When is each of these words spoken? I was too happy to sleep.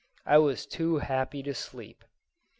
I 0.25 0.39
was 0.39 0.65
too 0.65 0.97
happy 0.97 1.43
to 1.43 1.53
sleep. 1.53 2.03